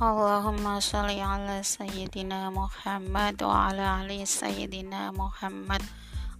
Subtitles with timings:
[0.00, 5.82] اللهم صل على سيدنا محمد وعلى آل سيدنا محمد.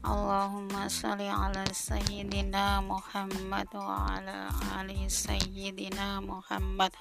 [0.00, 4.48] اللهم صل على سيدنا محمد وعلى
[4.80, 6.92] آل سيدنا محمد.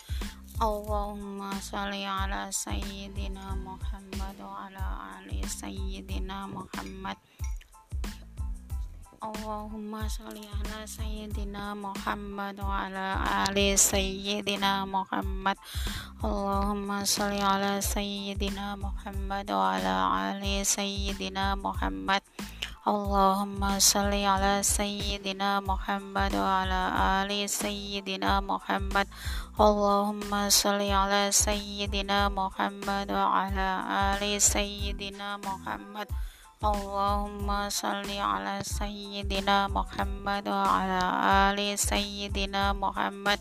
[0.60, 7.18] اللهم صل على سيدنا محمد وعلى آل سيدنا محمد.
[9.20, 13.20] Allahumma sholli ala sayyidina Muhammad wa ala
[13.52, 15.60] ali sayyidina Muhammad.
[16.24, 19.96] Allahumma sholli ala sayyidina Muhammad wa ala
[20.32, 22.24] ali sayyidina Muhammad.
[22.88, 26.82] Allahumma sholli ala sayyidina Muhammad wa ala
[27.20, 29.12] ali sayyidina Muhammad.
[29.60, 33.84] Allahumma sholli ala sayyidina Muhammad wa ala
[34.16, 36.08] ali sayyidina Muhammad
[36.60, 41.04] Allahumma salli ala sayyidina Muhammad wa ala
[41.48, 43.40] ali sayyidina Muhammad.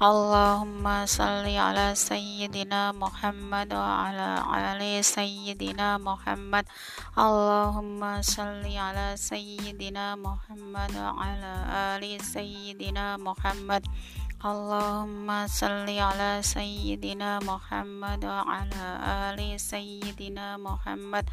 [0.00, 6.64] Allahumma salli ala sayyidina Muhammad wa ala ali sayyidina Muhammad.
[7.12, 11.52] Allahumma salli ala sayyidina Muhammad wa ala
[12.00, 13.84] ali sayyidina Muhammad
[14.38, 18.86] Allahumma salli ala sayyidina Muhammad wa ala
[19.34, 21.26] ali sayyidina Muhammad.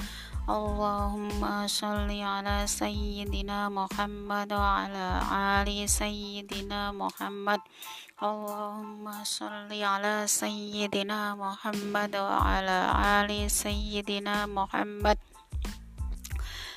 [0.50, 5.22] Allahumma salli ala sayyidina Muhammad wa ala
[5.62, 7.62] ali sayyidina Muhammad.
[8.18, 12.90] Allahumma salli ala sayyidina Muhammad wa ala
[13.22, 15.22] ali sayyidina Muhammad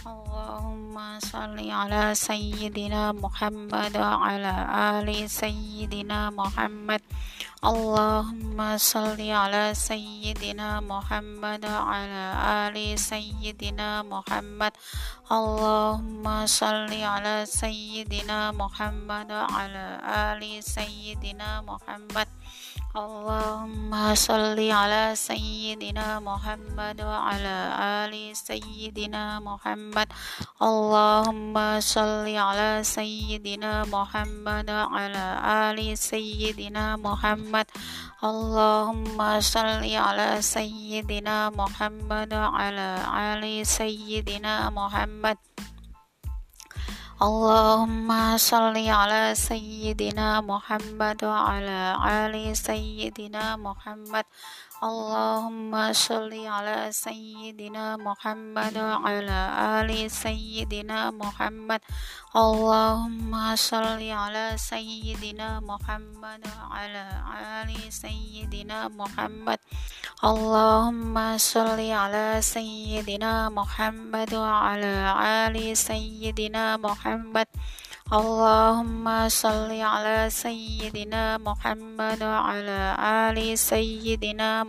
[0.00, 4.64] Allahumma salli ala sayyidina Muhammad wa ala
[4.96, 7.04] ali sayyidina Muhammad.
[7.60, 12.24] Allahumma salli ala sayyidina Muhammad wa ala
[12.64, 14.72] ali sayyidina Muhammad.
[15.28, 20.00] Allahumma salli ala sayyidina Muhammad wa ala
[20.32, 22.32] ali sayyidina Muhammad
[22.92, 27.72] Allahumma salli ala sayyidina Muhammad wa ala
[28.04, 30.12] ali sayyidina Muhammad.
[30.60, 35.40] Allahumma salli ala sayyidina Muhammad wa ala
[35.72, 37.64] ali sayyidina Muhammad.
[38.20, 45.40] Allahumma salli ala sayyidina Muhammad wa ala ali sayyidina Muhammad
[47.22, 54.26] Allahumma salli ala sayyidina Muhammad wa ala ali sayyidina Muhammad
[54.82, 61.78] Allahumma salli ala sayyidina Muhammad wa ala ali sayyidina Muhammad.
[62.34, 67.06] Allahumma salli ala sayyidina Muhammad wa ala
[67.62, 69.62] ali sayyidina Muhammad.
[70.18, 75.14] Allahumma salli ala sayyidina Muhammad wa ala
[75.46, 77.46] ali sayyidina Muhammad
[78.12, 82.92] Allahumma salli ala sayyidina Muhammad wa ala
[83.32, 84.68] ali sayyidina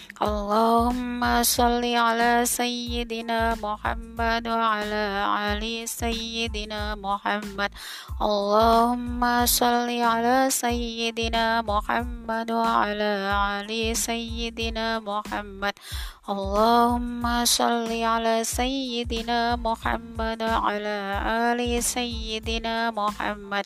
[0.21, 5.05] اللهم صل على سيدنا محمد وعلى
[5.49, 7.71] آل سيدنا محمد.
[8.21, 15.73] اللهم صل على سيدنا محمد وعلى آل سيدنا محمد.
[16.29, 20.97] اللهم صل على سيدنا محمد وعلى
[21.49, 23.65] آل سيدنا محمد.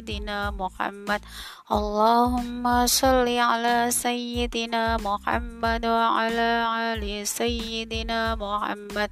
[0.50, 1.20] محمد
[1.72, 6.50] اللهم صل على سيدنا محمد وعلى
[6.92, 9.10] آل سيدنا محمد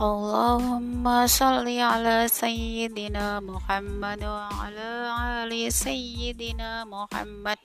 [0.00, 5.12] Allahumma salli ala sayyidina Muhammad wa ala
[5.44, 7.60] ali sayyidina Muhammad.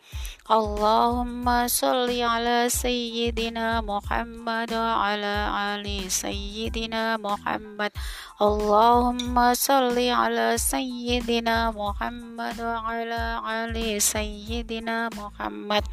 [0.52, 5.48] Allahumma salli ala sayyidina Muhammad wa ala
[5.80, 7.96] ali sayyidina Muhammad.
[8.36, 15.88] Allahumma salli ala sayyidina Muhammad wa ala ali sayyidina Muhammad.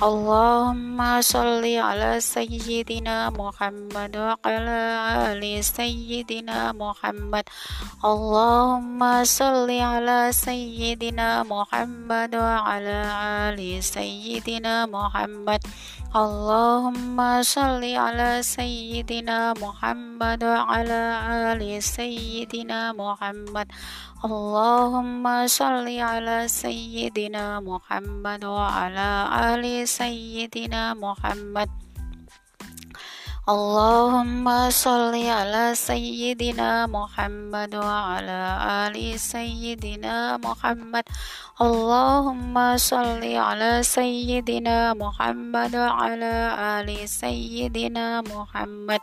[0.00, 4.80] Allahumma salli ala sayyidina Muhammad wa ala
[5.36, 7.45] ali sayyidina سيدنا محمد
[8.05, 12.99] اللهم صل على سيدنا محمد وعلى
[13.49, 15.61] آل سيدنا محمد
[16.15, 21.03] اللهم صل على سيدنا محمد وعلى
[21.51, 23.67] آل سيدنا محمد
[24.25, 29.09] اللهم صل على سيدنا محمد وعلى
[29.53, 31.69] آل سيدنا محمد
[33.42, 41.02] Allahumma sholli ala sayyidina Muhammad wa ala ali sayyidina Muhammad.
[41.58, 49.02] Allahumma sholli ala sayyidina Muhammad wa ala ali sayyidina Muhammad.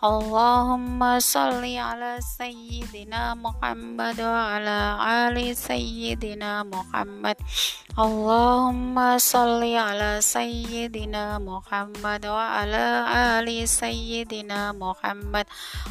[0.00, 7.36] Allahumma salli ala sayyidina Muhammad wa ala ali sayyidina Muhammad.
[8.00, 15.44] Allahumma salli ala sayyidina Muhammad wa ala ali sayyidina Muhammad.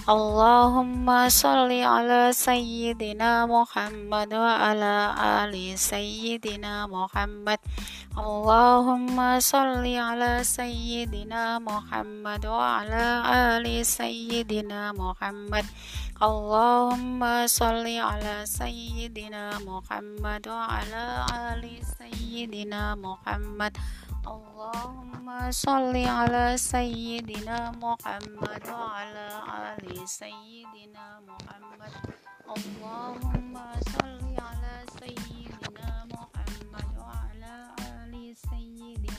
[0.10, 5.14] Allahumma salli ala sayyidina Muhammad wa ala
[5.46, 7.62] ali sayyidina Muhammad.
[8.18, 13.06] Allahumma salli ala sayyidina Muhammad wa ala
[13.54, 15.68] ali sayyidina Muhammad.
[16.24, 23.76] Allahumma sholli ala sayyidina Muhammad wa ala ali sayyidina Muhammad.
[24.24, 29.28] Allahumma sholli ala sayyidina Muhammad wa ala
[29.76, 31.92] ali sayyidina Muhammad.
[32.48, 39.19] Allahumma sholli ala sayyidina Muhammad wa ala ali sayyidina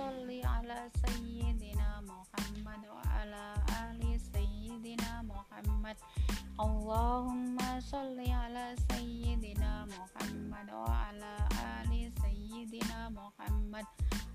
[5.91, 5.99] banget
[6.59, 13.85] Allahumma sholli ala sayyidina Muhammad wa ala ali sayyidina Muhammad.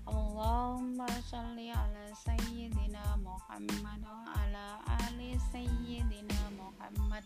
[0.07, 7.23] Allahumma sholli ala sayyidina Muhammad wa ala ali sayyidina Muhammad.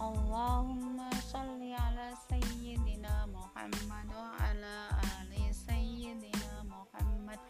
[0.00, 4.76] Allahumma sholli ala sayyidina Muhammad wa ala
[5.20, 7.40] ali sayyidina Muhammad.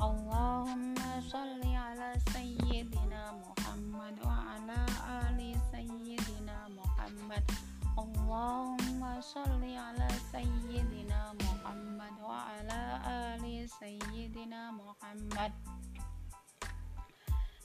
[0.00, 4.80] Allahumma sholli ala sayyidina Muhammad wa ala
[5.28, 7.44] ali sayyidina Muhammad.
[7.96, 15.52] Allahumma sholli ala sayyidina Muhammad wa ala ali sayyidina Muhammad.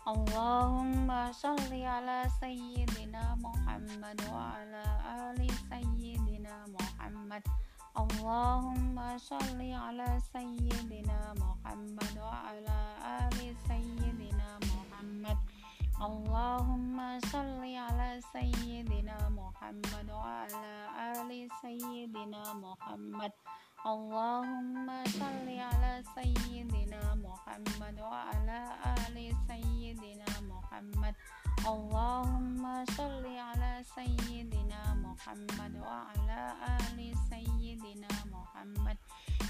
[0.07, 4.85] Allahumma sholli ala sayyidina Muhammad wa ala
[5.35, 7.43] ali sayyidina Muhammad.
[7.99, 14.04] Allahumma sholli ala sayyidina Muhammad wa ala ali sayyidina
[15.95, 23.31] Allahumma salli ala sayyidina Muhammad wa ala ali sayyidina Muhammad.
[23.79, 28.75] Allahumma salli ala sayyidina Muhammad wa ala
[29.07, 31.15] ali sayyidina Muhammad.
[31.63, 38.99] Allahumma salli ala sayyidina Muhammad wa ala ali sayyidina Muhammad.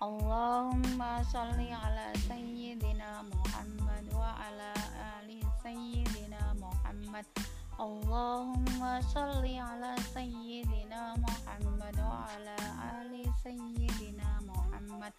[0.00, 4.72] Allahumma salli ala sayyidina Muhammad wa ala
[5.20, 7.28] ali sayyidina Muhammad.
[7.76, 12.56] Allahumma salli ala sayyidina Muhammad wa ala
[12.96, 15.12] ali sayyidina Muhammad.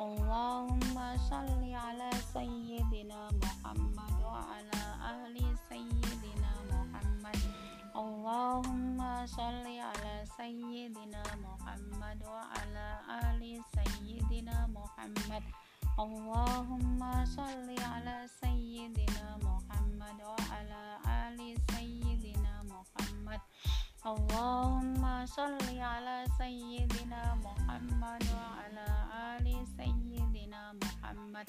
[0.00, 7.61] Allahumma salli ala sayyidina Muhammad wa ala ali sayyidina Muhammad.
[7.92, 12.88] Allahumma sholli ala sayyidina Muhammad wa ala
[13.28, 15.44] ali sayyidina Muhammad.
[16.00, 23.44] Allahumma sholli ala sayyidina Muhammad wa ala ali sayyidina Muhammad.
[24.00, 28.88] Allahumma sholli ala sayyidina Muhammad wa ala
[29.36, 31.44] ali sayyidina Muhammad.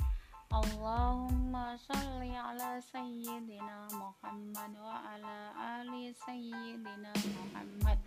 [0.54, 7.98] Allahumma sholli ala sayyidina Muhammad wa ala ali sayyidina Muhammad.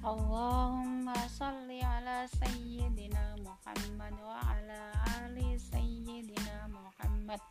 [0.00, 4.80] Allahumma sholli ala sayyidina Muhammad wa ala
[5.20, 7.44] ali sayyidina Muhammad.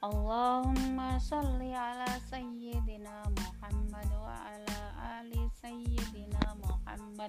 [0.00, 4.80] Allahumma sholli ala sayyidina Muhammad wa ala
[5.20, 7.28] ali sayyidina Muhammad.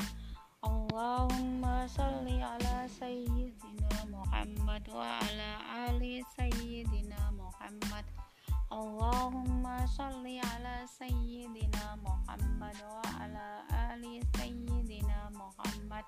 [0.62, 5.58] Allahumma salli ala sayyidina Muhammad wa ala
[5.90, 8.06] ali sayyidina Muhammad.
[8.70, 16.06] Allahumma salli ala sayyidina Muhammad wa ala ali sayyidina Muhammad.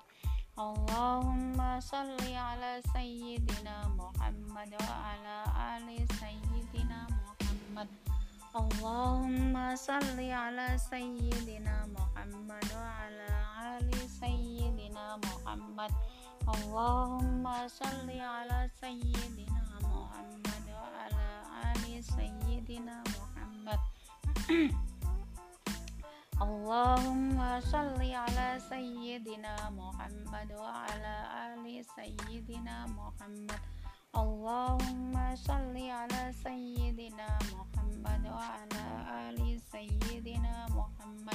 [0.54, 5.38] Allahumma salli ala sayyidina Muhammad wa ala
[5.74, 7.90] ali sayyidina Muhammad.
[8.54, 13.30] Allahumma salli ala sayyidina Muhammad wa ala
[13.74, 15.90] ali sayyidina Muhammad.
[16.46, 21.26] Allahumma salli ala sayyidina Muhammad wa ala
[21.66, 23.80] ali sayyidina Muhammad.
[26.46, 31.16] Allahumma salli ala sayyidina Muhammad wa ala
[31.58, 33.58] ali sayyidina Muhammad.
[34.14, 38.84] Allahumma salli ala sayyidina Muhammad wa ala
[39.26, 41.34] ali sayyidina Muhammad.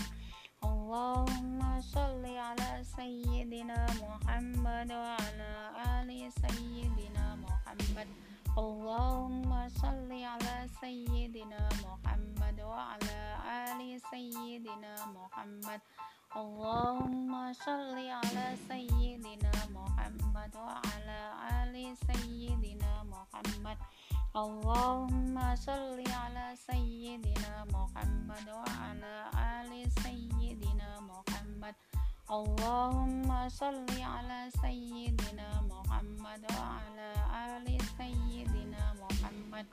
[0.63, 5.51] Allahumma salli ala sayyidina Muhammad wa ala
[5.99, 8.07] ali sayyidina Muhammad.
[8.55, 15.83] Allahumma salli ala sayyidina Muhammad wa ala ali sayyidina Muhammad.
[16.29, 21.21] Allahumma sholli ala sayyidina Muhammad wa ala
[21.65, 23.81] ali sayyidina Muhammad.
[24.37, 31.73] Allahumma sholli ala sayyidina Muhammad wa ala ali sayyidina Muhammad.
[32.29, 37.09] Allahumma sholli ala sayyidina Muhammad wa ala
[37.57, 39.65] ali sayyidina Muhammad.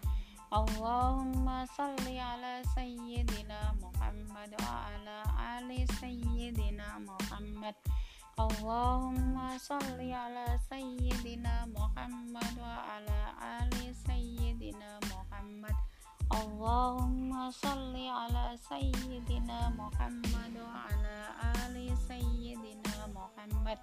[0.46, 7.74] Allahumma salli ala sayyidina Muhammad wa ala ali sayyidina Muhammad.
[8.38, 15.74] Allahumma salli ala sayyidina Muhammad wa ala ali sayyidina Muhammad.
[16.30, 21.18] Allahumma salli ala sayyidina Muhammad wa ala
[21.66, 23.82] ali sayyidina Muhammad.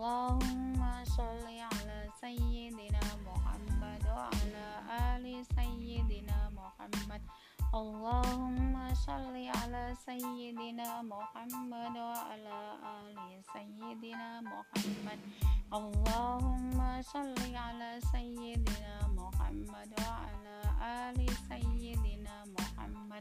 [0.00, 4.68] Allahumma sholli ala sayyidina Muhammad wa ala
[5.12, 7.20] ali sayyidina Muhammad.
[7.68, 15.20] Allahumma sholli ala sayyidina Muhammad wa ala ali sayyidina Muhammad.
[15.68, 20.56] Allahumma sholli ala sayyidina Muhammad wa ala
[21.12, 23.20] ali sayyidina Muhammad.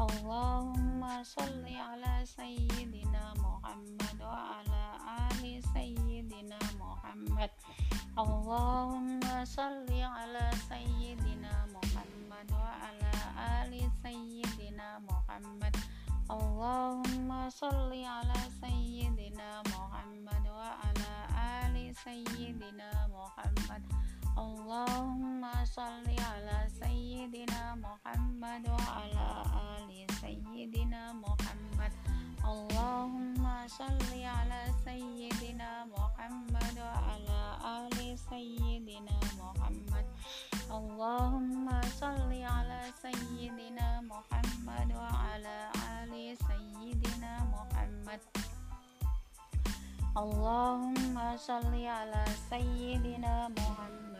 [0.00, 4.96] Allahumma sholli ala sayyidina Muhammad wa ala
[5.28, 7.52] ali sayyidina Muhammad.
[8.16, 13.12] Allahumma sholli ala sayyidina Muhammad wa ala
[13.60, 15.76] ali sayyidina Muhammad.
[16.32, 23.84] Allahumma sholli ala sayyidina Muhammad wa ala ali sayyidina Muhammad.
[24.36, 29.28] Allahumma salli ala sayyidina Muhammad wa ala
[29.82, 31.92] ali sayyidina Muhammad.
[32.44, 40.06] Allahumma salli ala sayyidina Muhammad wa ala ali sayyidina Muhammad.
[40.70, 48.22] Allahumma salli ala sayyidina Muhammad wa ala ali sayyidina Muhammad.
[50.14, 54.19] Allahumma salli ala sayyidina Muhammad.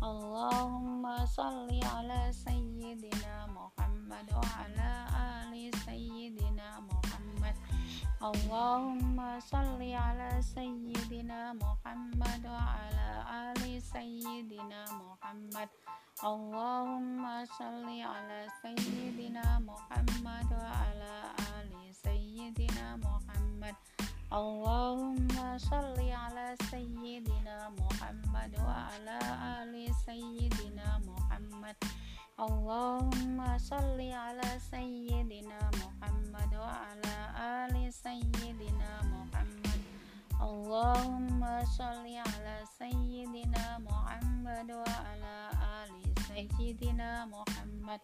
[0.00, 7.52] Allahumma salli ala sayyidina Muhammad wa ala ali sayyidina Muhammad.
[8.16, 15.68] Allahumma salli ala sayyidina Muhammad wa ala ali sayyidina Muhammad.
[16.24, 23.76] Allahumma salli ala sayyidina Muhammad wa ala ali sayyidina Muhammad.
[24.30, 29.18] Allahumma shalli ala sayyidina Muhammad wa ala
[29.58, 31.74] ali sayyidina Muhammad.
[32.38, 39.80] Allahumma shalli ala sayyidina Muhammad wa ala ali sayyidina Muhammad.
[40.38, 45.36] Allahumma shalli ala sayyidina Muhammad wa ala
[45.82, 47.98] ali sayyidina Muhammad.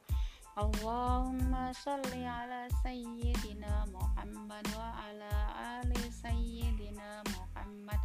[0.57, 5.35] Allahumma sholli ala sayyidina Muhammad wa ala
[5.85, 8.01] ali sayyidina Muhammad.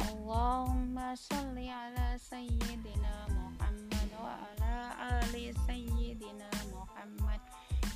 [0.00, 7.40] Allahumma sholli ala sayyidina Muhammad wa ala ali sayyidina Muhammad.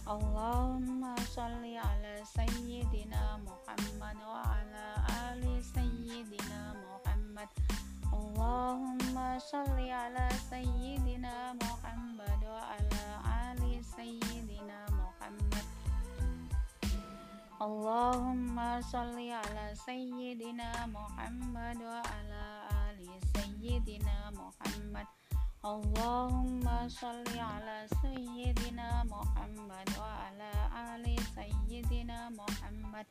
[0.04, 5.00] Allahumma sholli ala sayyidina Muhammad wa ala
[5.32, 7.48] ali sayyidina Muhammad.
[8.14, 13.04] Allahumma sholli ala sayyidina Muhammad wa ala
[13.50, 15.66] ali sayyidina Muhammad.
[17.58, 22.46] Allahumma sholli ala sayyidina Muhammad wa ala
[22.86, 25.10] ali sayyidina Muhammad.
[25.66, 30.52] Allahumma sholli ala sayyidina Muhammad wa ala
[30.94, 33.10] ali sayyidina Muhammad.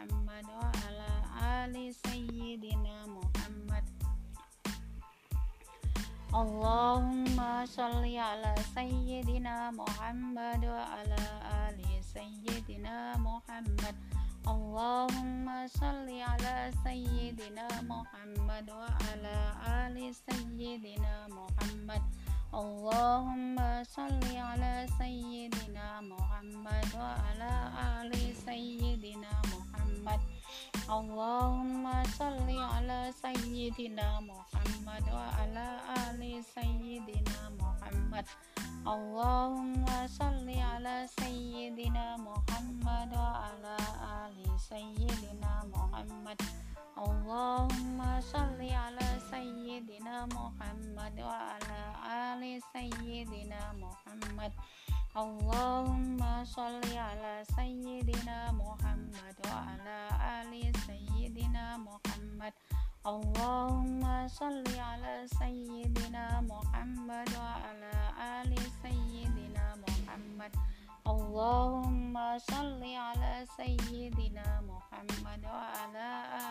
[0.00, 1.12] Muhammad wa ala
[1.60, 3.84] ali sayyidina Muhammad.
[6.32, 11.20] Allahumma sholli ala sayyidina Muhammad wa ala
[11.68, 13.92] ali sayyidina Muhammad.
[14.48, 19.36] Allahumma sholli ala sayyidina Muhammad wa ala
[19.84, 22.00] ali sayyidina Muhammad.
[22.50, 30.18] Allahumma salli ala sayyidina Muhammad wa ala ali sayyidina Muhammad.
[30.90, 35.78] Allahumma salli ala sayyidina Muhammad wa ala
[36.10, 38.26] ali sayyidina Muhammad.
[38.82, 43.78] Allahumma salli ala sayyidina Muhammad wa ala
[44.26, 46.34] ali sayyidina Muhammad.
[46.98, 51.82] Allahumma sholli ala sayyidina Muhammad wa ala
[52.34, 54.50] ali sayyidina Muhammad.
[55.14, 59.98] Allahumma sholli ala sayyidina Muhammad wa ala
[60.42, 62.54] ali sayyidina Muhammad.
[63.06, 70.52] Allahumma sholli ala sayyidina Muhammad wa ala ali sayyidina Muhammad.
[71.04, 76.10] Allahumma salli ala sayyidina Muhammad wa ala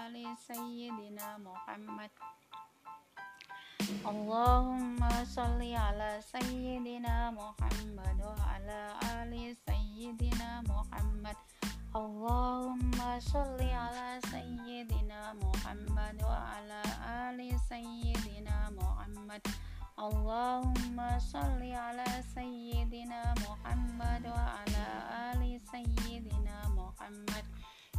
[0.10, 2.10] ali sayyidina Muhammad.
[4.02, 11.38] Allahumma salli ala sayyidina Muhammad wa ala ali sayyidina Muhammad.
[11.94, 16.82] Allahumma salli ala sayyidina Muhammad wa ala
[17.30, 19.42] ali sayyidina Muhammad.
[20.00, 24.88] Allahumma sholli ala sayyidina Muhammad wa ala
[25.36, 27.44] ali sayyidina Muhammad.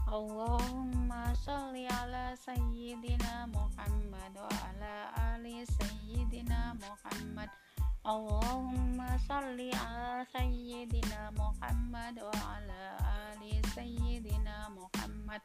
[0.09, 7.53] Allahumma sholli ala sayyidina Muhammad wa ala ali sayyidina Muhammad.
[8.01, 12.97] Allahumma sholli ala sayyidina Muhammad wa ala
[13.29, 15.45] ali sayyidina Muhammad.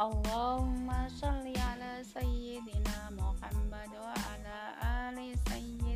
[0.00, 5.89] Allahumma sholli ala sayyidina Muhammad wa ala ali sayyidina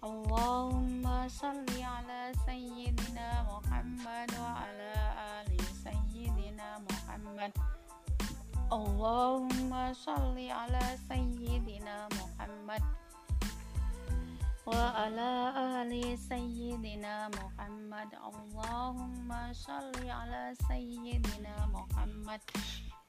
[0.00, 4.96] Allahumma salli ala sayyidina Muhammad wa ala
[5.44, 7.52] ali sayyidina Muhammad.
[8.72, 12.80] Allahumma salli ala sayyidina Muhammad
[14.64, 15.52] wa ala
[15.84, 18.08] ali sayyidina Muhammad.
[18.16, 22.40] Allahumma salli ala sayyidina Muhammad.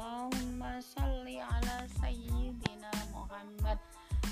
[0.00, 3.76] Allahumma salli ala sayyidina Muhammad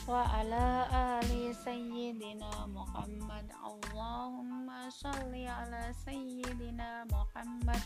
[0.09, 3.45] wa ala ali sayyidina Muhammad.
[3.61, 7.85] Allahumma salli ala sayyidina Muhammad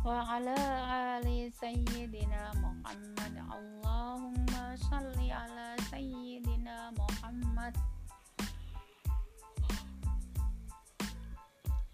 [0.00, 0.56] wa ala
[1.20, 3.32] ali sayyidina Muhammad.
[3.36, 7.76] Allahumma salli ala sayyidina Muhammad.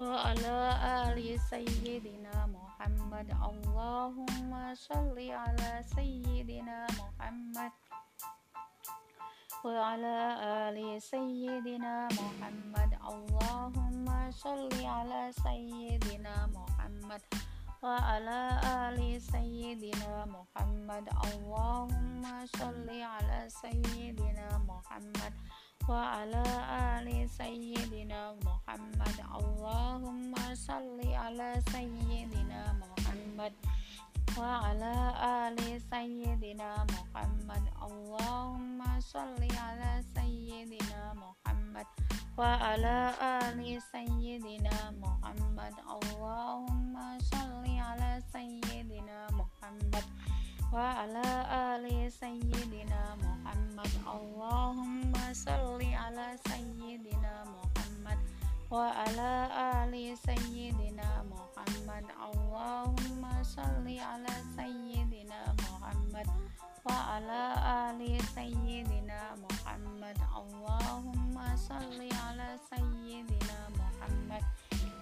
[0.02, 0.58] وعلى
[1.06, 7.72] آل سيدنا محمد اللهم صل على سيدنا محمد محمد
[9.66, 17.22] وعلى آل سيدنا محمد اللهم صل على سيدنا محمد
[17.84, 25.34] وعلى آل سيدنا محمد اللهم صل على سيدنا محمد
[25.90, 26.44] وعلى
[26.94, 33.54] آل سيدنا محمد اللهم صل على سيدنا محمد
[34.38, 34.94] وعلى
[35.44, 35.60] آل
[35.92, 41.88] سيدنا محمد اللهم صل على سيدنا محمد
[42.38, 43.60] وعلى آل
[43.92, 46.96] سيدنا محمد اللهم
[47.34, 50.06] صل على سيدنا محمد
[50.73, 51.29] wa ala
[51.75, 53.91] ali sayyidina Muhammad.
[54.03, 58.19] Allahumma salli ala sayyidina Muhammad.
[58.67, 59.33] Wa ala
[59.85, 62.05] ali sayyidina Muhammad.
[62.19, 66.27] Allahumma salli ala sayyidina Muhammad.
[66.83, 67.43] Wa ala
[67.91, 70.19] ali sayyidina Muhammad.
[70.35, 74.43] Allahumma salli ala sayyidina Muhammad.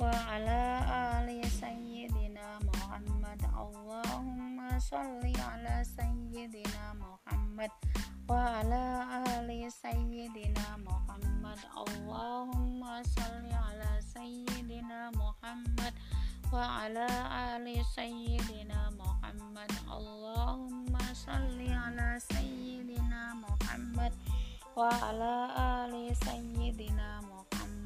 [0.00, 0.80] wa ala
[1.20, 3.36] ali sayyidina Muhammad.
[3.52, 7.68] Allahumma sholli ala sayyidina Muhammad
[8.24, 11.60] wa ali sayyidina Muhammad.
[11.76, 15.92] Allahumma sholli ala sayyidina Muhammad
[16.48, 19.68] wa ali sayyidina Muhammad.
[19.84, 24.16] Allahumma sholli ala sayyidina Muhammad
[24.72, 27.20] wa ali sayyidina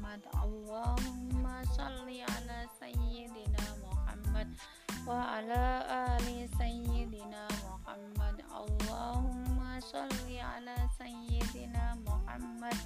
[0.05, 0.21] Muhammad.
[0.37, 4.53] Allahumma sholli ala sayyidina Muhammad
[5.01, 5.65] wa ala
[6.13, 8.37] ali sayyidina Muhammad.
[8.53, 12.77] Allahumma sholli ala sayyidina Muhammad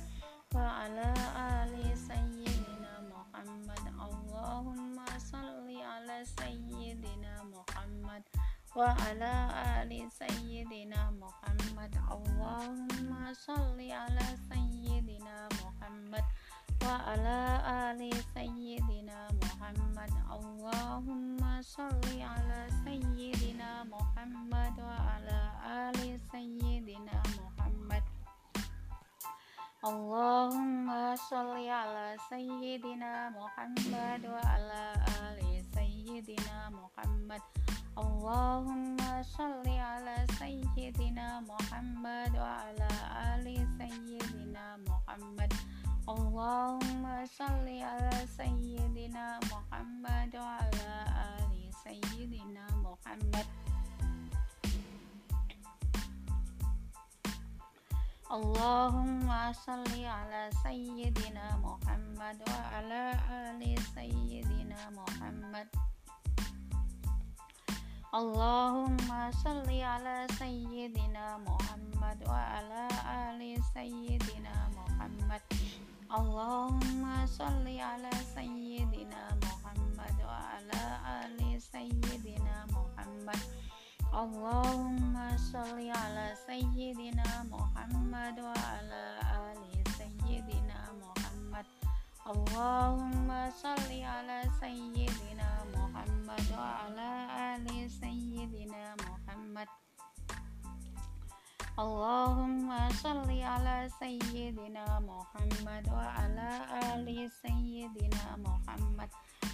[0.55, 3.83] wa ala ali sayyidina Muhammad.
[3.99, 8.23] Allahumma sholli ala sayyidina Muhammad
[8.71, 11.91] wa ala ali sayyidina Muhammad.
[12.07, 16.23] Allahumma sholli ala sayyidina Muhammad
[16.85, 17.39] wa ala
[17.89, 28.03] ali sayyidina Muhammad Allahumma sholli ala sayyidina Muhammad wa ala ali sayyidina Muhammad
[29.79, 34.21] Allahumma sholli ala sayyidina Muhammad
[35.23, 37.43] ali sayyidina Muhammad
[37.99, 39.23] Allahumma
[39.79, 42.91] ala sayyidina Muhammad wa ala
[43.35, 45.51] ali sayyidina Muhammad
[46.09, 51.05] Allahumma salli ala sayyidina Muhammad wa ala
[51.37, 53.45] ali sayyidina Muhammad.
[58.25, 65.69] Allahumma salli ala sayyidina Muhammad wa ala ali sayyidina Muhammad.
[68.09, 75.45] Allahumma salli ala sayyidina Muhammad wa ala ali sayyidina Muhammad.
[76.09, 83.37] Allahumma sholli ala sayyidina Muhammad wa ala ali sayyidina Muhammad.
[84.09, 89.05] Allahumma sholli ala sayyidina Muhammad wa ala
[89.37, 91.69] ali sayyidina Muhammad.
[92.25, 97.11] Allahumma sholli ala sayyidina Muhammad wa ala
[97.53, 99.69] ali sayyidina Muhammad.
[101.79, 109.07] Allahumma sholli ala sayyidina Muhammad wa ala ali sayyidina Muhammad.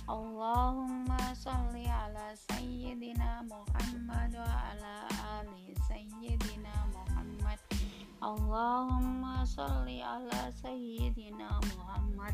[0.09, 5.05] Allahumma sholli ala sayyidina Muhammad wa ala
[5.37, 7.61] ali sayyidina Muhammad.
[8.17, 12.33] Allahumma sholli ala sayyidina Muhammad.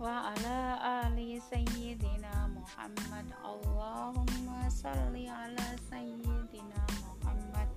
[0.00, 7.68] wa ala ali sayyidina Muhammad Allahumma salli ala sayyidina Muhammad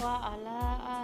[0.00, 0.60] wa ala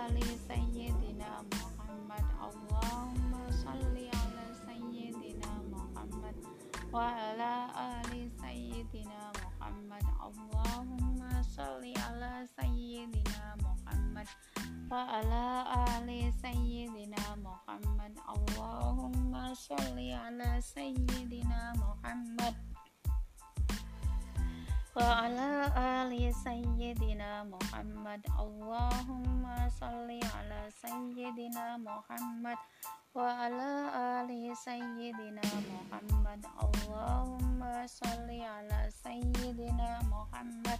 [0.08, 6.36] ali sayyidina Muhammad Allahumma salli ala sayyidina Muhammad
[6.88, 13.71] wa ala ali sayyidina Muhammad Allahumma salli ala sayyidina Muhammad
[14.11, 14.27] محمد
[14.91, 15.45] وعلى
[15.95, 16.09] آل
[16.43, 22.55] سيدنا محمد اللهم صل على سيدنا محمد
[24.95, 29.43] وعلى آل سيدنا محمد اللهم
[29.79, 32.59] صل على سيدنا محمد
[33.15, 33.71] وعلى
[34.19, 34.31] آل
[34.67, 40.79] سيدنا محمد اللهم صل على سيدنا محمد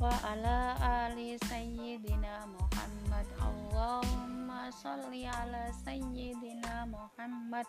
[0.00, 3.28] wa ala ali sayyidina Muhammad.
[3.36, 7.68] Allahumma salli ala sayyidina Muhammad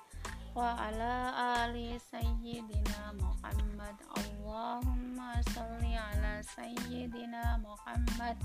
[0.56, 1.36] wa ala
[1.68, 3.96] ali sayyidina Muhammad.
[4.16, 8.40] Allahumma salli ala sayyidina Muhammad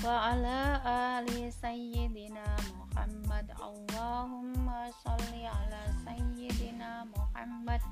[0.00, 3.46] wa ala ali sayyidina Muhammad.
[3.60, 7.84] Allahumma salli ala sayyidina Muhammad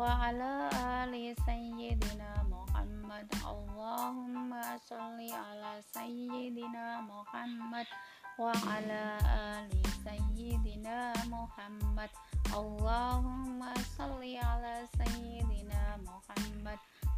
[0.00, 0.52] وعلى
[1.02, 1.14] آل
[1.46, 4.50] سيدنا محمد اللهم
[4.90, 7.86] صل على سيدنا محمد
[8.38, 9.04] وعلى
[9.56, 9.72] آل
[10.04, 12.10] سيدنا محمد
[12.60, 13.60] اللهم
[13.98, 16.78] صل على سيدنا محمد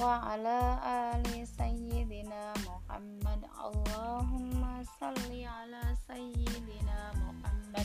[0.00, 7.84] wa ala ali sayyidina Muhammad Allahumma salli ala sayyidina Muhammad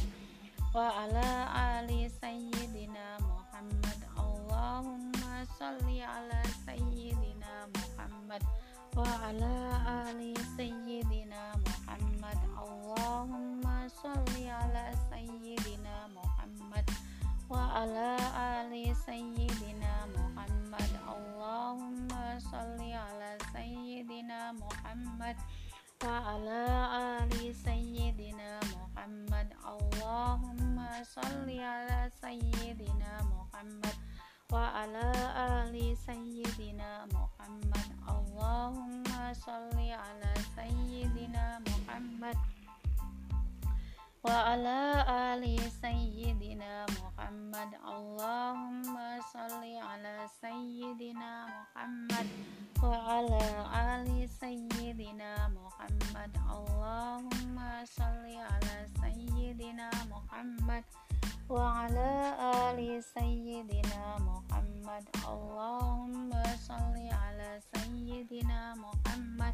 [0.71, 8.43] wa ala ali sayyidina Muhammad Allahumma salli ala sayyidina Muhammad
[8.95, 9.55] wa ala
[10.07, 16.87] ali sayyidina Muhammad Allahumma salli ala sayyidina Muhammad
[17.51, 18.54] wa ala ali
[25.15, 25.39] Muhammad
[26.03, 26.63] wa ala
[27.23, 29.47] ali sayyidina Muhammad.
[29.63, 33.95] Allahumma salli ala sayyidina Muhammad
[34.51, 35.07] wa ala
[35.71, 37.87] ali sayyidina Muhammad.
[38.03, 42.35] Allahumma salli ala sayyidina Muhammad
[44.25, 47.69] wa ala ali sayyidina Muhammad.
[47.85, 52.27] Allahumma salli ala sayyidina Muhammad.
[52.81, 53.21] Wa
[53.69, 56.31] ali sayyidina Muhammad.
[56.41, 60.83] Allahumma salli ala sayyidina Muhammad.
[61.45, 65.05] Wa ali sayyidina Muhammad.
[65.21, 69.53] Allahumma salli ala sayyidina Muhammad.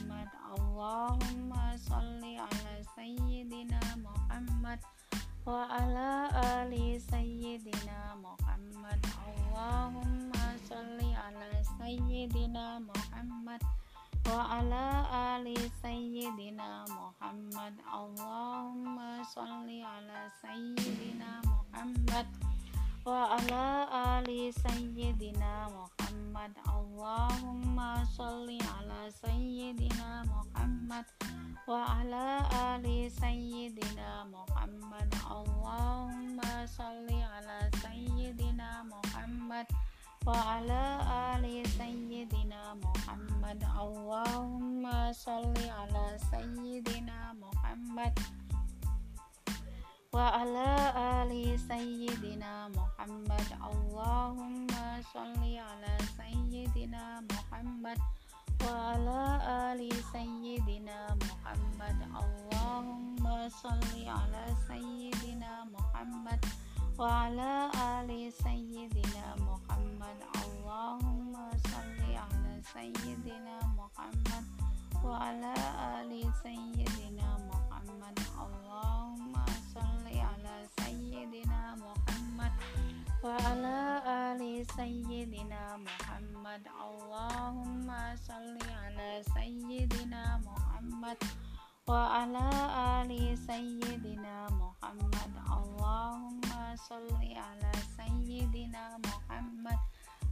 [5.45, 9.01] wa ala ali sayyidina Muhammad.
[9.17, 11.49] Allahumma salli ala
[11.81, 13.61] sayyidina Muhammad.
[14.21, 17.73] Wa ala ali sayyidina Muhammad.
[17.89, 22.27] Allahumma salli ala sayyidina Muhammad.
[23.01, 23.65] Wa ala
[24.21, 26.53] ali sayyidina Muhammad.
[26.69, 31.05] Allahumma salli ala sayyidina Muhammad
[31.71, 35.07] wa ala ali sayyidina Muhammad.
[35.23, 39.63] Allahumma salli ala sayyidina Muhammad.
[40.27, 40.83] Wa ala
[41.31, 43.63] ali sayyidina Muhammad.
[43.63, 48.19] Allahumma salli ala sayyidina Muhammad.
[50.11, 50.91] Wa ala
[51.23, 53.47] ali sayyidina Muhammad.
[53.63, 57.95] Allahumma salli ala sayyidina Muhammad
[58.61, 58.93] wa
[59.73, 66.41] ali sayyidina Muhammad Allahumma salli ala sayyidina Muhammad
[66.97, 74.45] wa ali sayyidina Muhammad Allahumma salli ala sayyidina Muhammad
[75.01, 82.53] wa ali sayyidina Muhammad Allahumma salli ala sayyidina Muhammad
[83.21, 86.65] wa ala ali sayyidina Muhammad.
[86.73, 91.21] Allahumma salli ala sayyidina Muhammad.
[91.85, 92.49] Wa ala
[92.97, 95.31] ali sayyidina Muhammad.
[95.45, 99.77] Allahumma salli ala sayyidina Muhammad.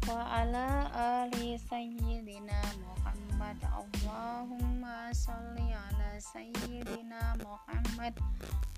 [0.10, 3.58] Wa ala ali sayyidina Muhammad.
[3.70, 8.18] Allahumma salli ala sayyidina Muhammad.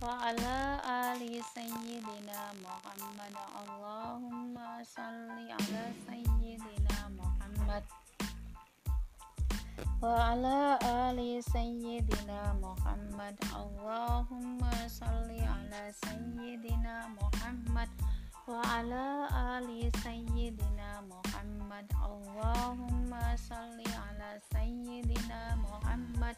[0.03, 0.61] Wa ala
[4.81, 7.85] salli ala sayyidina Muhammad.
[10.01, 13.37] Wa ala ali sayyidina Muhammad.
[13.53, 17.89] Allahumma salli ala sayyidina Muhammad.
[18.49, 19.29] Wa ala
[19.61, 21.85] ali sayyidina Muhammad.
[22.01, 26.37] Allahumma salli ala sayyidina Muhammad.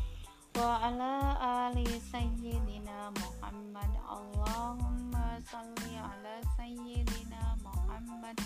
[0.57, 3.91] wa ala ali sayyidina Muhammad.
[4.07, 8.37] Allahumma salli ala sayyidina Muhammad.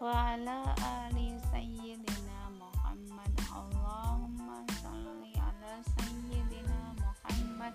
[0.00, 3.32] Wa ala ali sayyidina Muhammad.
[3.52, 7.74] Allahumma salli ala sayyidina Muhammad.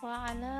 [0.00, 0.56] Wa ala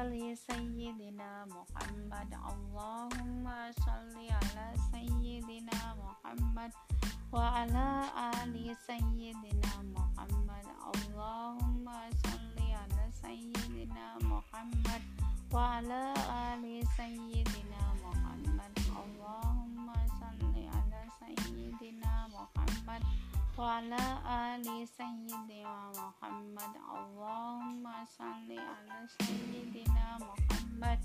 [0.00, 2.28] ali sayyidina Muhammad.
[2.36, 6.72] Allahumma salli ala sayyidina Muhammad
[7.30, 10.66] wa ali sayyidina Muhammad.
[10.90, 12.74] Allahumma salli
[13.22, 15.02] sayyidina Muhammad.
[15.54, 18.72] Wa ali sayyidina Muhammad.
[18.90, 20.66] Allahumma salli
[21.22, 23.02] sayyidina Muhammad.
[23.54, 23.78] Wa
[24.26, 26.72] ali sayyidina Muhammad.
[26.82, 28.58] Allahumma salli
[29.22, 30.98] sayyidina Muhammad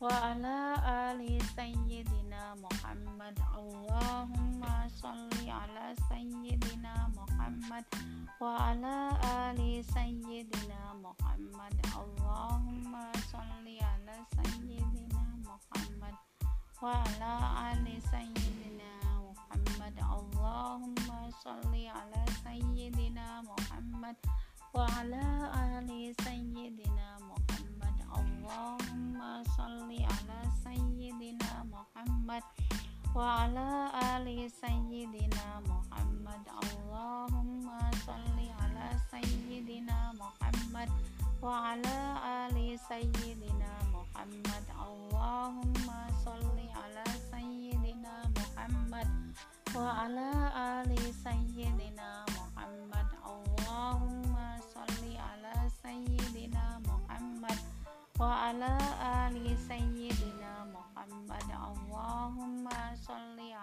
[0.00, 0.56] وعلى
[0.86, 1.20] آل
[1.56, 4.60] سيدنا محمد اللهم
[5.02, 7.84] صل على سيدنا محمد
[8.40, 8.96] وعلى
[9.40, 12.92] آل سيدنا محمد اللهم
[13.32, 16.16] صل على سيدنا محمد
[16.82, 17.32] وعلى
[17.72, 18.92] آل سيدنا
[19.26, 21.08] محمد اللهم
[21.44, 24.16] صل على سيدنا محمد
[24.74, 25.24] وعلى
[25.78, 25.90] آل
[26.24, 27.17] سيدنا محمد
[28.49, 32.41] Allahumma salli ala sayyidina Muhammad
[33.13, 36.41] wa ala ali sayyidina Muhammad.
[36.49, 40.89] Allahumma salli ala sayyidina Muhammad
[41.37, 41.97] wa ala
[42.49, 44.65] ali sayyidina Muhammad.
[44.73, 49.09] Allahumma salli ala sayyidina Muhammad
[49.77, 50.29] wa ala
[50.81, 53.07] ali sayyidina Muhammad.
[53.21, 56.18] Allahumma salli ala sayyidina
[58.19, 61.47] wa ali sayyidina Muhammad.
[61.55, 63.55] Allahumma salli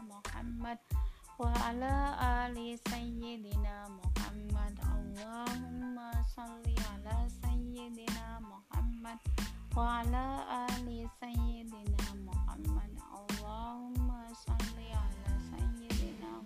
[0.00, 0.80] Muhammad.
[1.36, 1.52] Wa
[2.64, 3.12] Muhammad.
[4.88, 6.72] Allahumma salli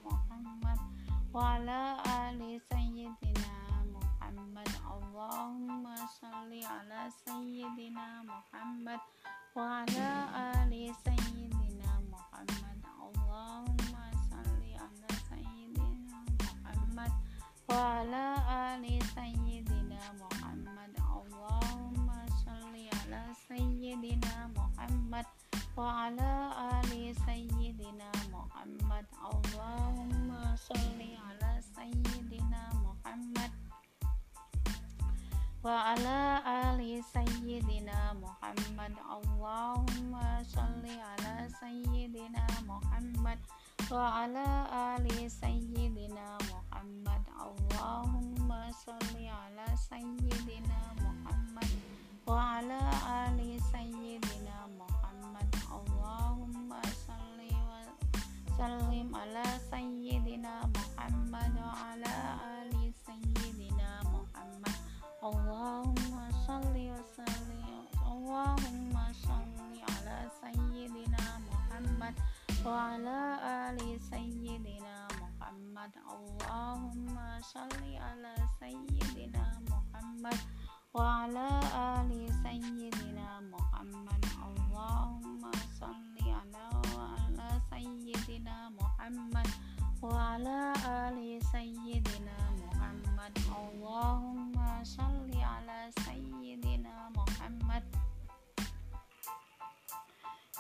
[0.03, 0.83] Muhammad.
[1.31, 1.63] Wa
[4.27, 4.67] Muhammad.
[4.83, 8.99] Allahumma salli ala sayyidina Muhammad
[9.55, 10.11] wa ala
[10.67, 12.79] ali sayyidina Muhammad.
[12.91, 17.13] Allahumma salli ala sayyidina Muhammad
[17.71, 18.27] wa ala
[18.75, 20.91] ali sayyidina Muhammad.
[20.99, 25.27] Allahumma salli ala sayyidina Muhammad
[25.79, 26.33] wa ala
[26.83, 29.07] ali sayyidina Muhammad.
[29.23, 33.55] Allahumma salli ala sayyidina Muhammad
[35.67, 38.95] wa ala ali sayyidina Muhammad.
[39.03, 43.43] Allahumma salli ala sayyidina Muhammad.
[43.91, 44.47] Wa ala
[44.95, 45.76] ali sayyidina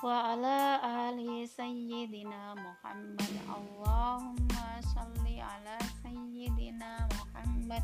[0.05, 4.47] وعلى آل سيدنا محمد اللهم
[4.95, 7.84] صل على سيدنا محمد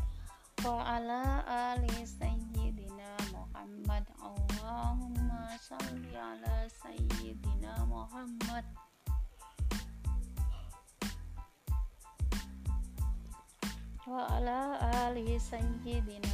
[0.66, 5.28] وعلى آل سيدنا محمد اللهم
[5.70, 8.64] صل على سيدنا محمد
[14.08, 14.60] وعلى
[15.04, 16.31] آل سيدنا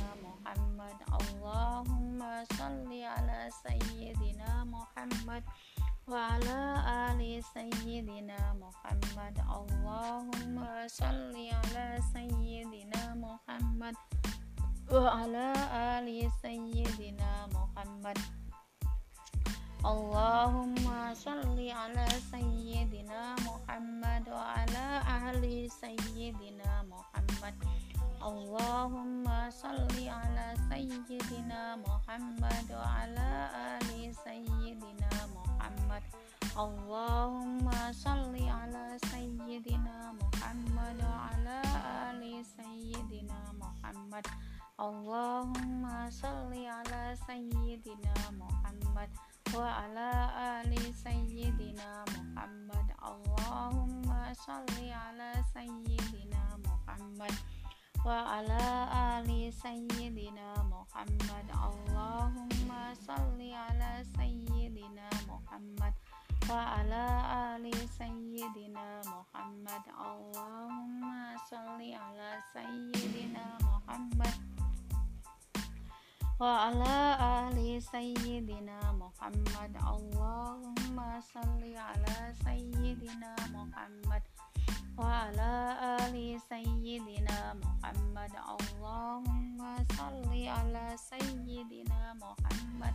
[6.10, 6.62] wa ala
[7.14, 13.93] ali sayyidina Muhammad Allahumma salli ala sayyidina Muhammad
[14.89, 15.53] wa ala
[16.01, 18.18] ali sayyidina Muhammad
[19.86, 27.53] Allahumma salli ala sayyidina Muhammad wa ala ahli sayyidina Muhammad
[28.18, 33.88] Allahumma salli ala sayyidina Muhammad wa ala ahli
[36.60, 41.64] Allahumma salli ala sayyidina Muhammad wa ala
[42.12, 44.28] ali sayyidina Muhammad.
[44.76, 49.07] Allahumma salli ala sayyidina Muhammad
[49.55, 50.12] wa ala
[50.60, 52.88] ali sayyidina Muhammad.
[53.07, 57.36] Allahumma salli ala sayyidina Muhammad
[58.03, 58.68] wa ala
[59.16, 61.45] ali sayyidina Muhammad.
[61.55, 65.95] Allahumma salli ala sayyidina Muhammad
[66.51, 67.05] وعلى
[67.57, 71.03] آل سيدنا محمد اللهم
[71.51, 74.34] صل على سيدنا محمد
[76.40, 80.99] وعلى آل سيدنا محمد اللهم
[81.32, 84.22] صل على سيدنا محمد
[84.99, 85.53] وعلى
[86.03, 86.16] آل
[86.51, 89.59] سيدنا محمد اللهم
[89.99, 92.95] صل على سيدنا محمد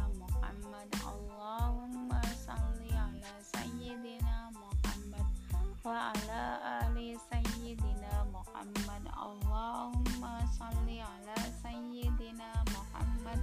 [0.41, 0.89] Muhammad.
[1.05, 5.27] Allahumma salli ala sayyidina Muhammad
[5.85, 6.41] wa ala
[6.81, 9.05] ali sayyidina Muhammad.
[9.13, 13.37] Allahumma salli ala sayyidina Muhammad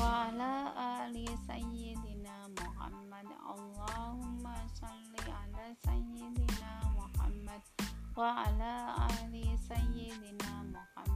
[0.00, 0.72] wa ala
[1.04, 3.28] ali sayyidina Muhammad.
[3.44, 7.62] Allahumma salli ala sayyidina Muhammad
[8.16, 11.09] wa ala ali sayyidina Muhammad.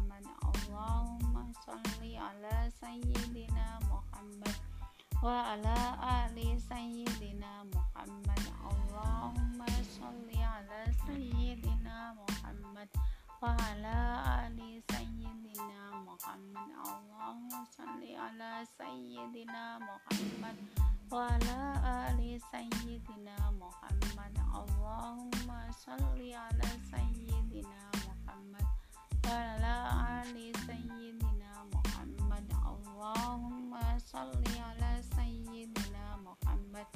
[5.25, 8.45] wa ala ali sayyidina Muhammad.
[8.61, 9.64] Allahumma
[9.97, 12.93] sholli ala sayyidina Muhammad.
[13.41, 16.68] Ali sayyidina Muhammad.
[16.77, 20.61] Allahumma sholli ala sayyidina Muhammad.
[21.09, 24.35] Ali sayyidina Muhammad.
[24.53, 28.66] Allahumma sholli ala sayyidina Muhammad.
[29.25, 30.85] Ali sayyidina
[36.45, 36.88] Muhammad.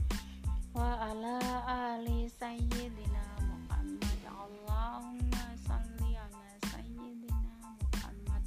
[0.76, 4.20] Wa ala ali sayyidina Muhammad.
[4.28, 7.40] Allahumma salli ala sayyidina
[7.80, 8.44] Muhammad.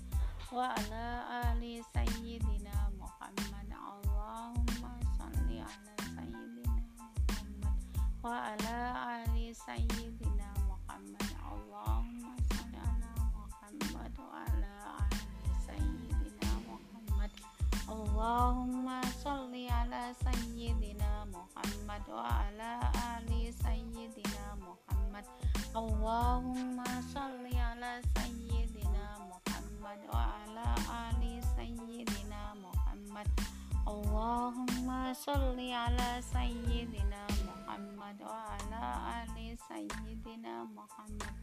[0.54, 1.06] Wa ala
[1.49, 3.68] ali sayyidina Muhammad.
[3.74, 7.78] Allahumma salli ala sayyidina Muhammad.
[8.22, 8.78] Wa ala
[9.26, 10.31] ali sayyidina
[18.22, 22.78] Allahumma sholli ala sayyidina Muhammad wa ala
[23.17, 25.26] ali sayyidina Muhammad.
[25.74, 30.69] Allahumma sholli ala sayyidina Muhammad wa ala
[31.09, 33.26] ali sayyidina Muhammad.
[33.89, 38.86] Allahumma sholli ala sayyidina Muhammad wa ala
[39.26, 41.34] ali sayyidina Muhammad.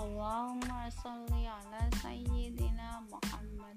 [0.00, 3.76] Allahumma sholli ala sayyidina Muhammad.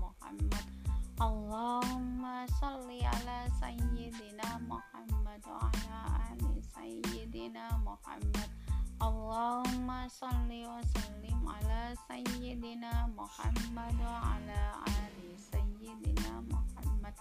[1.21, 8.49] Allahumma salli ala sayyidina Muhammad wa ala ali sayyidina Muhammad.
[8.97, 17.13] Allahumma salli wa sallim ala sayyidina Muhammad wa ala ali sayyidina Muhammad.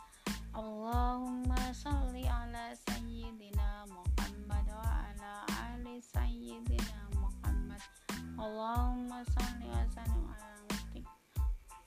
[0.56, 4.80] Allahumma salli ala sayyidina Muhammad wa
[5.12, 7.84] ala ali sayyidina Muhammad.
[8.40, 10.49] Allahumma salli wa sallim ala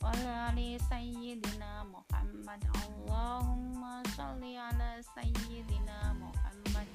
[0.02, 3.82] وعلى آل سيدنا محمد اللهم
[4.16, 6.88] صل على سيدنا محمد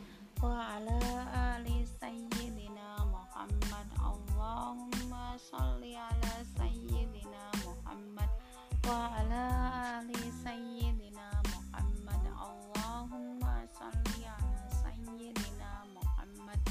[0.44, 1.00] وعلى
[1.56, 1.68] آل
[2.02, 5.12] سيدنا محمد اللهم
[5.52, 8.30] صل على سيدنا محمد
[8.88, 9.44] وعلى
[10.00, 10.12] آل
[10.46, 13.42] سيدنا محمد اللهم
[13.80, 16.62] صل على سيدنا محمد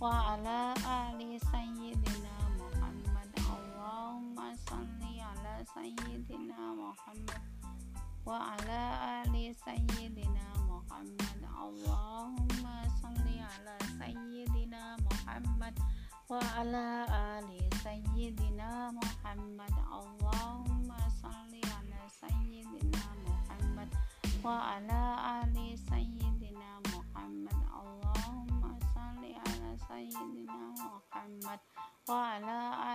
[0.00, 0.60] وعلى
[1.02, 1.20] آل
[1.52, 4.36] سيدنا محمد اللهم
[4.68, 4.95] صل على
[5.56, 7.42] سيدنا محمد
[8.26, 8.80] وعلى
[9.24, 12.64] آل سيدنا محمد اللهم
[13.02, 15.74] صل على سيدنا محمد
[16.30, 17.48] وعلى آل
[17.84, 20.88] سيدنا محمد اللهم
[21.22, 23.88] صل على سيدنا محمد
[24.44, 25.02] وعلى
[25.40, 25.56] آل
[25.90, 28.60] سيدنا محمد اللهم
[28.94, 31.60] صل على سيدنا محمد
[32.07, 32.39] wa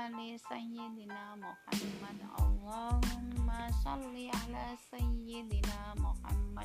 [0.09, 6.65] ali sayyidina Muhammad Allahumma shalli ala sayyidina Muhammad.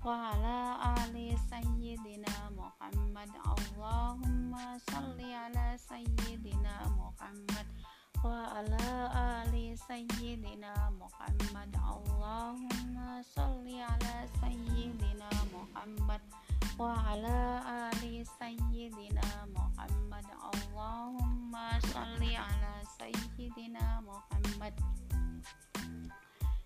[0.00, 0.32] Wa
[0.80, 7.68] ali sayyidina Muhammad Allahumma shalli ala sayyidina Muhammad.
[8.24, 8.64] Wa
[9.44, 12.13] ali sayyidina Muhammad Allah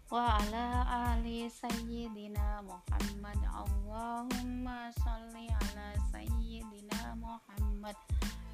[0.09, 3.37] wa ala ali sayyidina Muhammad.
[3.45, 7.97] Allahumma salli ala sayyidina Muhammad.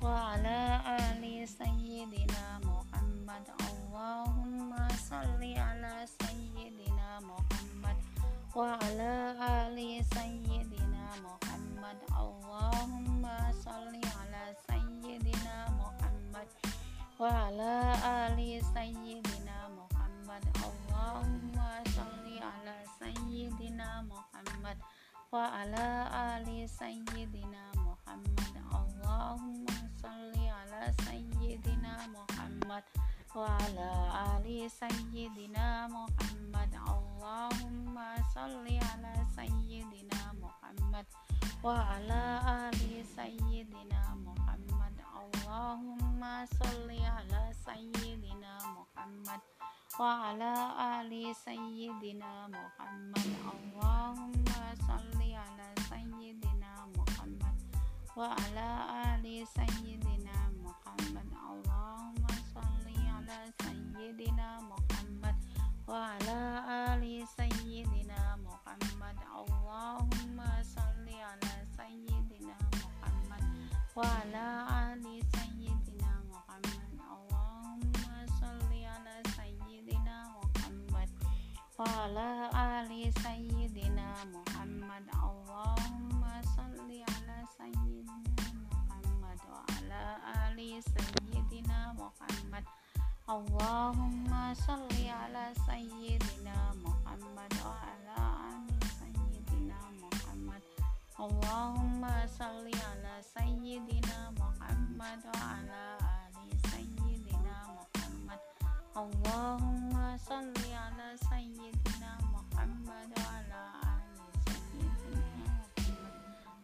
[0.03, 3.47] Wa ala ali sayyidina Muhammad.
[3.63, 7.99] Allahumma salli ala sayyidina Muhammad.
[8.51, 11.99] Wa ala ali sayyidina Muhammad.
[12.11, 16.51] Allahumma salli ala sayyidina Muhammad.
[17.15, 17.95] Wa ala
[18.27, 19.93] ali sayyidina Muhammad.
[20.25, 20.49] Muhammad.
[20.64, 24.81] Allahumma salli ala sayyidina Muhammad
[25.29, 28.57] wa ala ali sayyidina Muhammad.
[28.72, 32.85] Allahumma salli ala sayyidina Muhammad
[33.37, 33.93] wa ala
[34.41, 36.72] ali sayyidina Muhammad.
[36.72, 41.05] Allahumma salli ala sayyidina Muhammad
[41.61, 42.25] wa ala
[42.72, 44.97] ali sayyidina Muhammad.
[45.05, 49.45] Allahumma salli ala sayyidina Muhammad
[50.00, 50.54] وعلى
[51.00, 54.45] آل سيدنا محمد اللهم
[54.88, 57.58] صل على سيدنا محمد
[58.18, 58.68] وعلى
[59.12, 62.86] آل سيدنا محمد اللهم صل
[63.16, 65.36] على سيدنا محمد
[65.88, 66.39] وعلى
[66.91, 70.38] آل سيدنا محمد اللهم
[70.76, 73.43] صل على سيدنا محمد
[73.95, 74.47] وعلى
[74.93, 75.06] آل
[82.55, 85.11] Ali sayyidina Muhammad
[87.03, 89.41] ala sayyidina Muhammad
[90.22, 92.62] ali sayyidina Muhammad.
[93.27, 98.22] Allahumma salli ala sayyidina Muhammad wa ala
[98.55, 100.62] ali sayyidina Muhammad.
[101.18, 106.04] Allahumma salli ala sayyidina Muhammad wa ala
[108.95, 116.14] Allahumma salli ala sayyidina Muhammad wa ala ali sayyidina Muhammad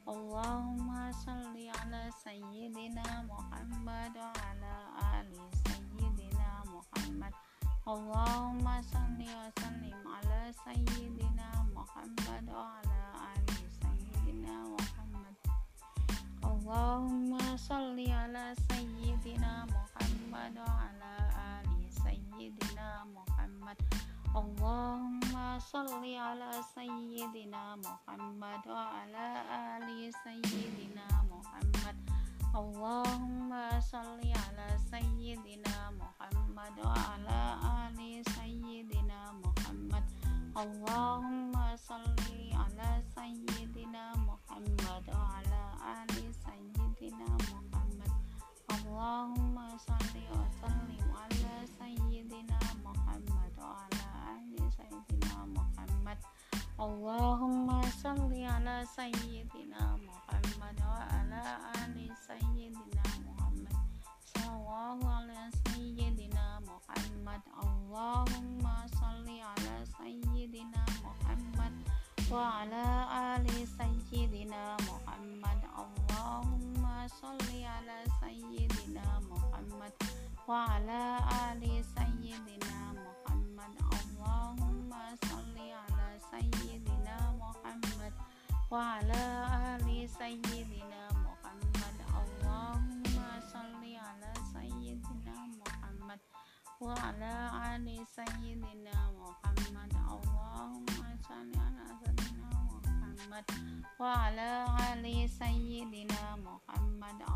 [0.06, 4.74] Allahumma salli ala sayyidina Muhammad wa ala
[5.10, 7.34] ali sayyidina Muhammad.
[7.86, 13.02] Allahumma salli wa sallim ala sayyidina Muhammad wa ala
[13.34, 15.34] ali sayyidina Muhammad.
[16.46, 21.14] Allahumma salli ala sayyidina Muhammad wa ala
[21.58, 21.69] ali
[22.39, 23.77] سيدنا محمد
[24.39, 29.27] اللهم صل على سيدنا محمد وعلى
[29.75, 29.87] آل
[30.23, 31.97] سيدنا محمد
[32.55, 33.51] اللهم
[33.91, 37.39] صل على سيدنا محمد وعلى
[37.83, 37.99] آل
[38.37, 40.05] سيدنا محمد
[40.63, 42.19] اللهم صل
[42.61, 45.63] على سيدنا محمد وعلى
[45.99, 46.15] آل
[46.45, 48.11] سيدنا محمد
[48.75, 49.55] اللهم
[49.87, 50.98] صل وسلم
[56.80, 63.76] Allahumma salli ala sayyidina Muhammad wa ala ali sayyidina Muhammad.
[64.32, 67.44] Sallallahu ala sayyidina Muhammad.
[67.52, 71.76] Allahumma salli ala sayyidina Muhammad
[72.32, 72.86] wa ala
[73.36, 75.60] ali sayyidina Muhammad.
[75.76, 79.92] Allahumma salli ala sayyidina Muhammad
[80.48, 83.72] wa ala ali sayyidina Muhammad.
[83.84, 85.89] Allahumma salli ala
[88.70, 89.26] Waala
[89.74, 93.98] ali sayyidina Muhammad Allahumma salli
[94.54, 96.22] sayyidina Muhammad
[96.78, 96.94] wa
[97.66, 101.58] ali sayyidina Muhammad Allahumma salli
[105.34, 107.26] sayyidina Muhammad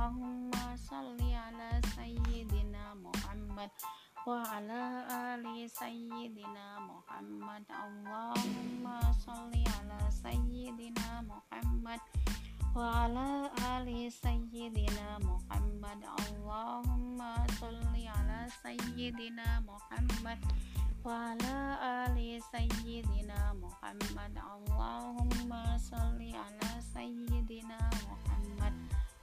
[0.00, 3.68] Allahumma salli ala sayyidina Muhammad
[4.24, 7.68] wa ala ali sayyidina Muhammad.
[7.68, 12.00] Allahumma salli ala sayyidina Muhammad
[12.72, 16.00] wa ala ali sayyidina Muhammad.
[16.00, 20.40] Allahumma salli ala sayyidina Muhammad
[21.04, 21.56] wa ala
[22.08, 24.32] ali sayyidina Muhammad.
[24.32, 27.76] Allahumma salli ala sayyidina
[28.08, 28.72] Muhammad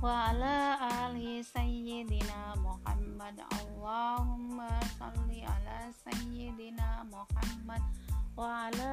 [0.00, 3.36] wa ala ali sayyidina Muhammad.
[3.52, 7.84] Allahumma salli ala sayyidina Muhammad.
[8.32, 8.92] Wa ala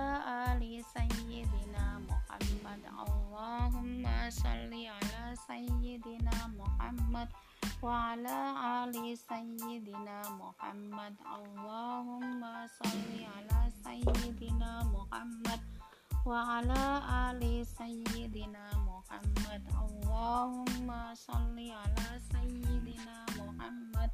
[0.52, 2.82] ali sayyidina Muhammad.
[2.92, 7.32] Allahumma salli ala sayyidina Muhammad.
[7.80, 8.40] Wa ala
[8.84, 11.16] ali sayyidina Muhammad.
[11.24, 15.77] Allahumma salli ala sayyidina Muhammad
[16.28, 17.00] wa ala
[17.32, 19.64] ali sayyidina Muhammad.
[19.72, 24.12] Allahumma salli ala sayyidina Muhammad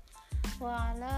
[0.61, 1.15] wa ala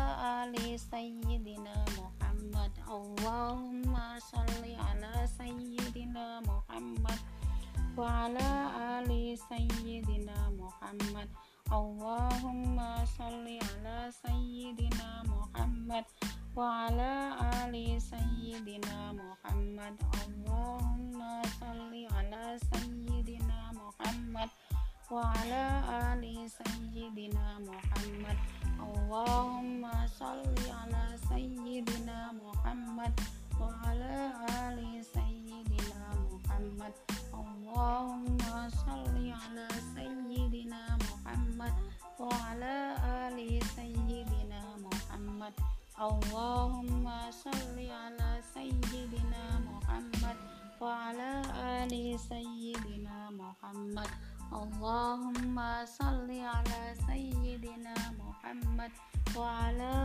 [0.47, 2.71] ali sayyidina Muhammad.
[2.87, 7.19] Allahumma salli ala sayyidina Muhammad
[7.99, 8.51] wa ala
[8.95, 11.27] ali sayyidina Muhammad.
[11.67, 16.07] Allahumma salli ala sayyidina Muhammad
[16.55, 17.35] wa ala
[17.67, 19.99] ali sayyidina Muhammad.
[20.23, 24.47] Allahumma salli ala sayyidina Muhammad.
[25.11, 28.39] Wala ala ali sayyidina Muhammad.
[28.79, 33.11] Allahumma salli ala sayyidina Muhammad.
[33.59, 36.95] Wala ala ali sayyidina Muhammad.
[37.35, 41.75] Allahumma salli ala sayyidina Muhammad.
[42.15, 45.51] Wala ala ali sayyidina Muhammad.
[45.95, 50.35] Allahumma salli ala sayyidina Muhammad
[50.75, 54.11] wa ala ali sayyidina Muhammad.
[54.51, 58.91] Allahumma salli ala sayyidina Muhammad
[59.31, 59.95] wa ala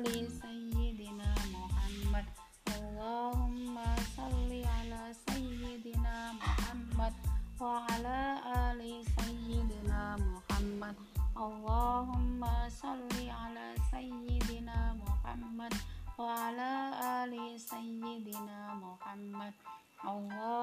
[0.00, 2.24] ali sayyidina Muhammad.
[2.72, 7.12] Allahumma salli ala sayyidina Muhammad
[7.60, 8.40] wa ala
[8.72, 10.96] ali sayyidina Muhammad.
[11.34, 15.74] Allahumma salli ala sayyidina Muhammad
[16.14, 16.94] wa ala
[17.26, 19.50] ali sayyidina Muhammad.
[20.06, 20.53] Allah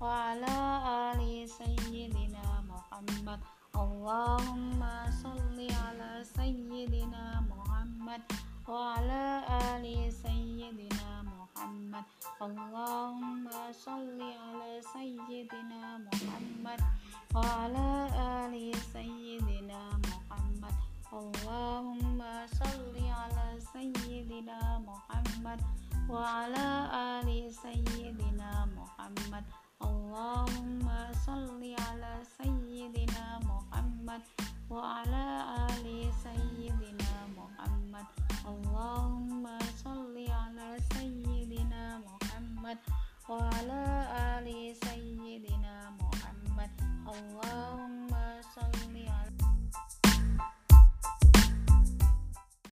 [0.00, 0.69] 完了。